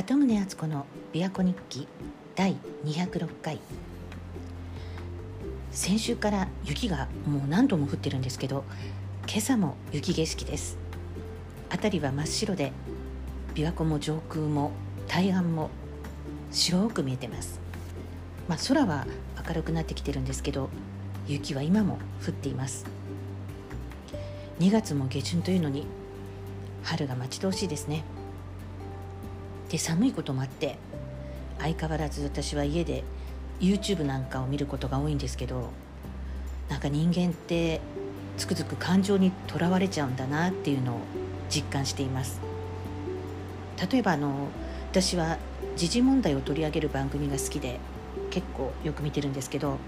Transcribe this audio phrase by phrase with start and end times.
[0.00, 1.86] 鳩宗敦子の琵琶湖日記
[2.34, 2.56] 第
[2.86, 3.60] 206回。
[5.72, 8.64] 先週から雪がもう何度も降ってるんですけど
[9.28, 10.78] 今朝も雪景色です。
[11.70, 12.72] 辺りは真っ白で
[13.54, 14.72] 琵琶湖も上空も
[15.06, 15.68] 対岸も
[16.50, 17.60] 白く見えてます。
[18.48, 19.06] まあ、空は
[19.46, 20.70] 明るくなってきてるんですけど
[21.28, 22.86] 雪は今も降っています。
[24.60, 25.86] 2月も下旬というのに
[26.84, 28.02] 春が待ち遠しいですね。
[29.70, 30.76] で寒いこともあって
[31.58, 33.04] 相変わらず私は家で
[33.60, 35.70] YouTube なんかを見ることが多いんですけど
[36.68, 37.80] なんか人間って
[38.36, 41.00] つくづく感情にとらわれちゃうんだなっていうのを
[41.50, 42.40] 実感しています。
[43.90, 44.48] 例えばあの
[44.90, 45.38] 私は
[45.76, 47.80] 時事問題を取り上げる番組が好きで
[48.30, 49.78] 結構よく見てるんですけど、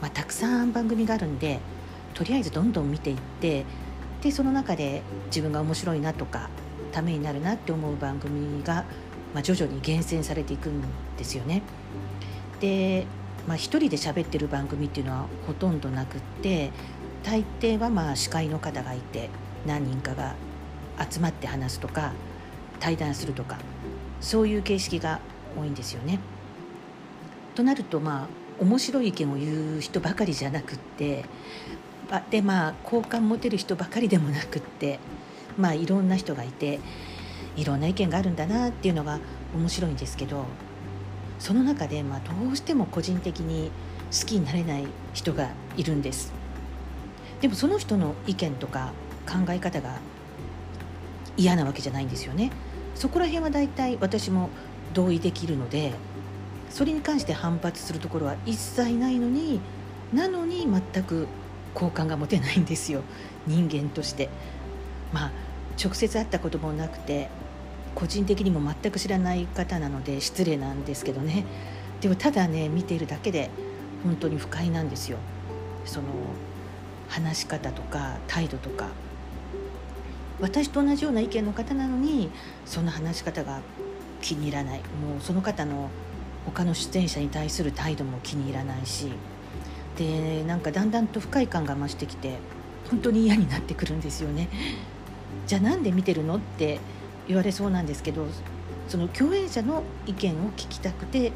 [0.00, 1.60] まあ、たくさん番組があるんで
[2.14, 3.64] とりあえずどんどん見ていって
[4.22, 6.50] でその中で自分が面白いなとか
[6.92, 8.84] ためになるなって思う番組が
[9.34, 10.82] まあ、徐々に厳選されていくん
[11.16, 11.62] ですよね。
[12.60, 13.06] で、
[13.46, 16.70] まあ、一人で喋ってる番組っていうのはほとんどなくって
[17.22, 19.30] 大抵はまあ司会の方がいて
[19.66, 20.34] 何人かが
[21.10, 22.12] 集まって話すとか
[22.80, 23.58] 対談するとか
[24.20, 25.20] そういう形式が
[25.56, 26.18] 多いんですよね。
[27.54, 28.28] となるとまあ
[28.60, 31.24] 面白い意見を言う人ばかりじゃなくって
[32.30, 34.98] でまあ好感持てる人ばかりでもなくって
[35.56, 36.80] まあいろんな人がいて
[37.58, 39.18] いろんな意見があるんだなっていうのが
[39.54, 40.44] 面白いんですけど
[41.40, 43.70] その中で、まあ、どうしても個人的に
[44.12, 46.32] 好きになれない人がいるんです。
[47.40, 48.92] でもその人の意見とか
[49.26, 49.98] 考え方が
[51.36, 52.50] 嫌なわけじゃないんですよね。
[52.94, 54.50] そこら辺は大体私も
[54.94, 55.92] 同意できるので
[56.70, 59.60] それに関して反発するところは一切ないのに
[60.12, 61.28] なのに全く
[61.74, 63.02] 好感が持てないんですよ。
[63.46, 64.28] 人間として。
[65.12, 65.48] まあ
[65.82, 67.28] 直接会ったこともなくて
[67.94, 71.44] 個人的にも全く知らない方なので失礼なんですけどね。
[72.00, 73.50] でもただね見ているだけで
[74.04, 75.18] 本当に不快なんですよ。
[75.84, 76.06] その
[77.08, 78.88] 話し方とか態度とか。
[80.40, 82.30] 私と同じような意見の方なのに
[82.64, 83.60] その話し方が
[84.20, 84.78] 気に入らない。
[84.78, 85.90] もうその方の
[86.46, 89.10] 他の出演者に対する態度も気に入らないし。
[89.96, 92.38] でなんかだんだんと不快感が増してきて
[92.88, 94.48] 本当に嫌になってくるんですよね。
[95.48, 96.78] じゃあなんで見てるのって
[97.28, 98.26] 言われそうなんですけど
[98.88, 101.32] その共演者の意見を聞きたくて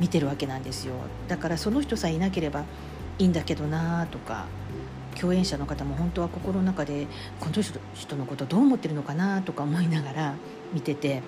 [0.00, 0.94] 見てるわけなんですよ
[1.28, 2.64] だからその人さえいなければ
[3.18, 4.46] いいんだけどなとか
[5.20, 7.06] 共演者の方も本当は心の中で
[7.38, 7.62] この
[7.94, 10.34] 人のことどう思ってるのかなとか思いながら
[10.72, 11.22] 見てて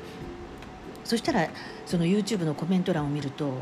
[1.04, 1.48] そしたら
[1.84, 3.53] その YouTube のコメント欄を見ると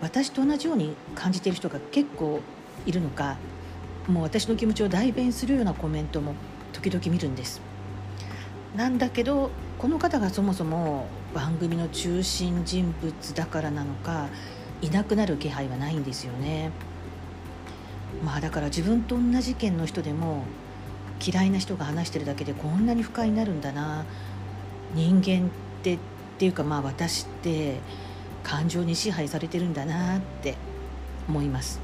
[0.00, 2.40] 私と同じように感じてる人が結構
[2.86, 3.36] いるのか
[4.08, 6.34] もう私の気持ちを代弁するようなコメントも
[6.72, 7.60] 時々見るんです。
[8.74, 9.50] なんだけど
[9.80, 14.28] この方がそもそも番組の中心人物だからなのか
[14.82, 16.70] いなくなる気配はないんですよね。
[18.22, 20.44] まあだから自分と同じ意見の人でも
[21.26, 24.04] 嫌いな人が話してるだけでこんなに不快になるんだな
[24.94, 25.50] 人間っ
[25.82, 25.98] てっ
[26.38, 27.78] ていうかまあ私って
[28.42, 30.56] 感情に支配されてるんだなって
[31.26, 31.80] 思います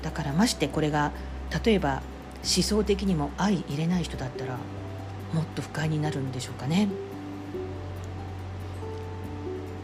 [0.00, 1.12] だからましてこれが
[1.64, 2.02] 例えば
[2.36, 4.56] 思想的にも相入れない人だったら
[5.32, 6.88] もっと不快になるんでしょうかね。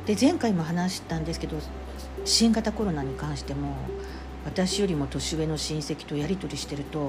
[0.06, 1.58] で前回も話したんですけど
[2.24, 3.76] 新型コロナに関しても
[4.46, 7.00] 私よりも年上の親戚とやり取りしてると、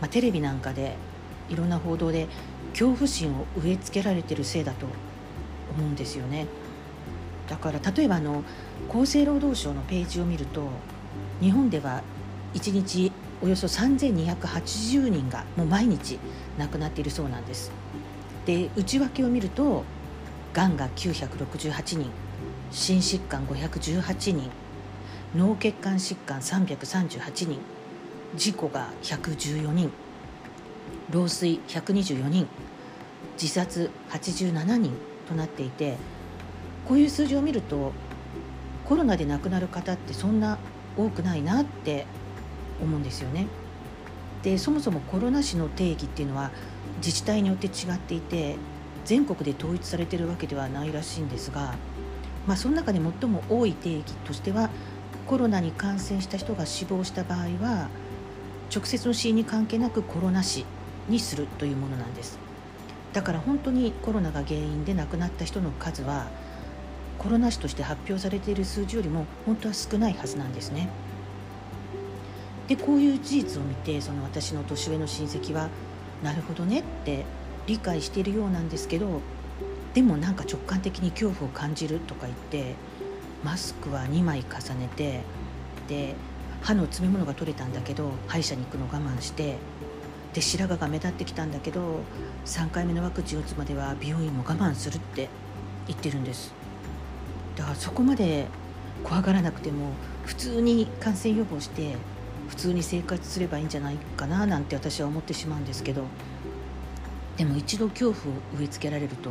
[0.00, 0.96] まあ、テレビなんかで
[1.48, 2.26] いろんな報道で
[2.72, 4.86] 恐怖心を植え付けられてるせいだと
[5.76, 6.46] 思うんですよね。
[7.48, 8.42] だから例えばあの
[8.88, 10.68] 厚生労働省のページを見ると
[11.40, 12.02] 日本では
[12.54, 13.12] 1日
[13.42, 16.18] およそ3280人がもう毎日
[16.58, 17.72] 亡くなっているそうなんです。
[18.46, 19.84] で内訳を見ると
[20.52, 22.10] がんが968人
[22.70, 24.50] 心疾患518人
[25.34, 27.58] 脳血管疾患338人
[28.36, 29.92] 事故が114人
[31.10, 32.48] 老衰124人
[33.40, 34.92] 自殺87人
[35.28, 35.96] となっていて
[36.86, 37.92] こういう数字を見ると
[38.84, 40.58] コロナで亡くなる方ってそんな
[40.96, 42.06] 多くないなって
[42.82, 43.46] 思うんですよね。
[44.42, 46.50] でそもそもコロナ死の定義っていうのは
[46.96, 48.56] 自治体によって違っていて
[49.04, 51.74] 全国で統一されてるわけではないらしいんですが、
[52.46, 54.70] まあ、その中で最も多い定義としては
[55.26, 57.88] コロナに感染した人が死亡した場合は
[58.74, 60.64] 直接の死因に関係なくコロナ死
[61.08, 62.38] にするというものなんです
[63.12, 66.26] だから本当にコロナが原因で亡くなった人の数は
[67.18, 70.88] コロナ死として発表されている数字よりも本当は少ないはずなんですね。
[72.72, 75.68] でこういう事実を見てその私の年上の親戚は
[76.24, 77.26] なるほどねって
[77.66, 79.20] 理解しているようなんですけど
[79.92, 82.74] でもなんか直感的に恐怖を感じるとか言って
[83.44, 85.20] マスクは2枚重ねて
[85.86, 86.14] で
[86.62, 89.58] 歯の詰め物が取れたんだけど歯医者に行くの我慢して
[90.32, 92.00] で白髪が目立ってきたんだけど
[92.46, 95.28] 3回目のワクチン打つまでは美容院も我慢するって
[95.88, 96.54] 言ってるんです。
[97.54, 98.46] だからそこまで
[99.04, 99.90] 怖がらなくても
[100.24, 101.96] 普通に感染予防して
[102.52, 106.04] 普通に生活すればいいんじゃないかななんて私は思ってしまうんですけど
[107.38, 109.30] でも一度恐怖を植え付けられると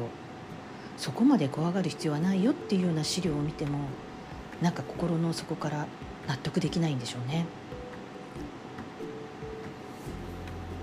[0.97, 3.77] そこまで怖がる必要はないよっていうような資料を見ても
[4.59, 5.85] なんか心の底から
[6.27, 7.45] 納得できないんでしょうね。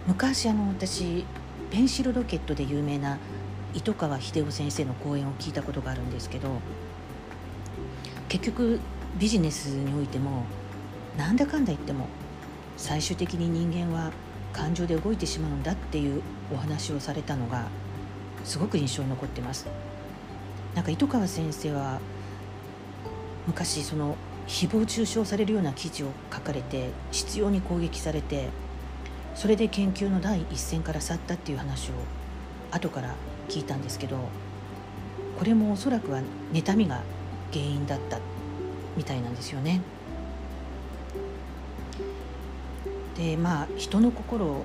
[0.06, 1.25] 昔あの私
[1.73, 3.19] ペンシルロケットで有名な
[3.75, 6.61] 糸川秀夫先生の講演を聞いたことがあるんですけど
[8.29, 8.79] 結局
[9.19, 10.44] ビジネスにおいても
[11.19, 12.06] なんだかんだ言っても
[12.79, 14.13] 最終的に人間は
[14.53, 16.23] 感情で動いてしまうんだっていう
[16.53, 17.67] お話をされたのが
[18.45, 19.67] すごく印象に残ってます
[20.75, 22.01] なんか糸川先生は
[23.47, 24.17] 昔その
[24.47, 28.49] 誹謗中傷されるような記事を書かれて執拗に攻撃されて
[29.35, 31.93] それで研究の第一線から去ったっていう話を
[32.71, 33.15] 後から
[33.49, 34.17] 聞いたんですけど
[35.39, 36.21] これもおそらくは
[36.53, 37.03] 妬みが
[37.53, 38.19] 原因だった
[38.97, 39.81] みたいなんですよね。
[43.19, 44.65] でまあ人の心を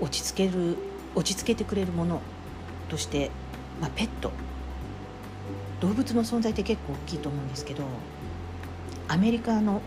[0.00, 0.76] 落ち着ける
[1.14, 2.20] 落ち着けてくれるもの
[2.90, 3.30] として、
[3.80, 4.30] まあ、ペット。
[5.80, 7.84] 動物の存在って結構大きいと思うんですけど
[9.08, 9.80] アメリカの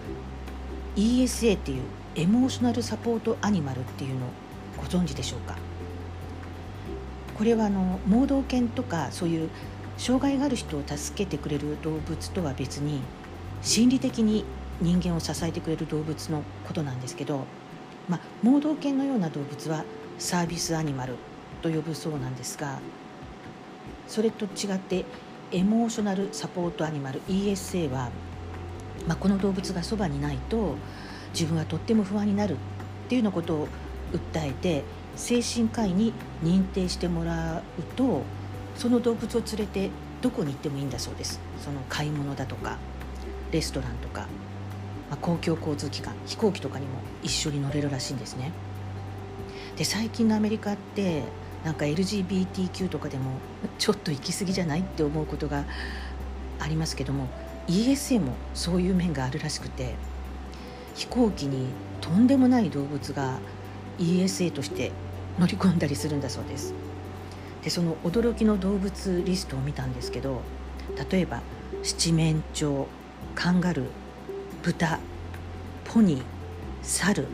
[0.95, 1.83] ESA っていう
[2.15, 4.29] エモーショナルサポートアニマルっていうのを
[4.77, 5.55] ご存知でしょうか？
[7.37, 9.49] これはあの盲導犬とかそういう
[9.97, 12.99] 障害がある人を助けてくれる動物とは別に
[13.61, 14.45] 心理的に
[14.81, 17.45] 人間を支えてくれる動物のことなんですけど、
[18.09, 19.83] まあ、盲導犬のような動物は
[20.19, 21.15] サービスアニマル
[21.61, 22.79] と呼ぶそうなんですが
[24.07, 25.05] それと違って
[25.51, 28.09] エモーショナルサポートアニマル ESA は、
[29.07, 30.75] まあ、この動物がそばにないと
[31.33, 32.57] 自分はとっても不安になるっ
[33.07, 33.67] ていうようなことを
[34.11, 34.83] 訴えて
[35.15, 36.13] 精神科医に
[36.43, 38.23] 認定してもらうと
[38.75, 39.89] その動物を連れて
[40.21, 41.39] どこに行ってもいいんだそうです。
[41.63, 42.77] その買い物だとか
[43.51, 44.27] レストランとか、
[45.13, 48.51] まあ、公共交通機関飛行機とかにも一緒に乗れるらしいんですね。
[49.75, 51.21] で最近のアメリカって
[51.63, 53.33] なんか LGBTQ とかでも
[53.77, 55.65] ちょっと行き過ぎじゃないって思うことが
[56.59, 57.27] ありますけども
[57.67, 59.93] ESA もそういう面があるらしくて
[60.95, 61.67] 飛行機に
[62.01, 63.37] とんでもない動物が
[63.99, 64.91] ESA として
[65.39, 66.73] 乗り込んだりするんだそうです。
[67.63, 70.41] でその驚きの動物リストを見たんですけど
[71.11, 71.41] 例えば
[71.83, 72.87] 七面鳥
[73.35, 74.02] カンガルー
[74.63, 74.97] 豚
[75.83, 76.23] ポニー
[76.83, 77.27] 猿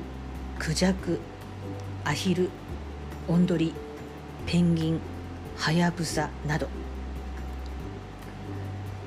[0.57, 1.19] クジャク
[2.03, 2.49] アヒル
[3.27, 3.71] オンドリ
[4.47, 4.99] ペンギン
[5.55, 6.67] ハヤブサなど。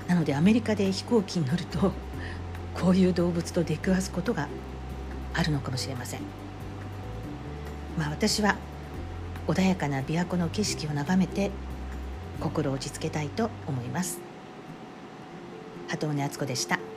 [0.07, 1.91] なのでアメリカで飛行機に乗ると
[2.81, 4.47] こういう動物と出くわすことが
[5.35, 6.21] あるのかもしれません。
[7.99, 8.55] まあ私は
[9.49, 11.51] 穏やかな琵琶湖の景色を眺めて
[12.39, 14.21] 心を落ち着けたいと思います。
[15.89, 16.92] 鳩宗敦子でした。